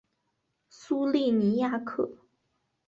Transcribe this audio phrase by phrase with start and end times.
[0.67, 2.09] 苏利尼亚克。